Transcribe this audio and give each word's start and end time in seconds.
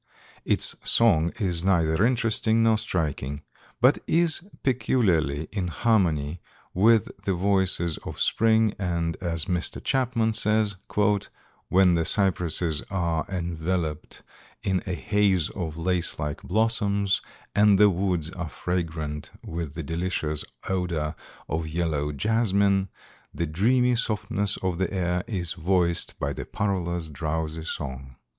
Its 0.45 0.75
song 0.81 1.31
is 1.39 1.63
neither 1.63 2.03
interesting 2.03 2.63
nor 2.63 2.75
striking, 2.75 3.43
but 3.79 3.99
is 4.07 4.41
peculiarly 4.63 5.47
in 5.51 5.67
harmony 5.67 6.41
with 6.73 7.11
the 7.21 7.35
voices 7.35 7.99
of 7.99 8.19
spring 8.19 8.73
and 8.79 9.15
as 9.17 9.45
Mr. 9.45 9.79
Chapman 9.83 10.33
says: 10.33 10.75
"When 11.69 11.93
the 11.93 12.03
cypresses 12.03 12.81
are 12.89 13.27
enveloped 13.29 14.23
in 14.63 14.81
a 14.87 14.93
haze 14.95 15.51
of 15.51 15.77
lace 15.77 16.17
like 16.17 16.41
blossoms 16.41 17.21
and 17.53 17.77
the 17.77 17.91
woods 17.91 18.31
are 18.31 18.49
fragrant 18.49 19.29
with 19.45 19.75
the 19.75 19.83
delicious 19.83 20.43
odor 20.67 21.13
of 21.47 21.67
yellow 21.67 22.11
jasmine, 22.11 22.89
the 23.31 23.45
dreamy 23.45 23.93
softness 23.93 24.57
of 24.63 24.79
the 24.79 24.91
air 24.91 25.23
is 25.27 25.53
voiced 25.53 26.17
by 26.17 26.33
the 26.33 26.45
Parula's 26.47 27.11
drowsy 27.11 27.63
song." 27.65 28.15